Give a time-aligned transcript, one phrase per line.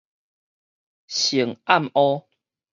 [1.05, 2.25] 乘暗烏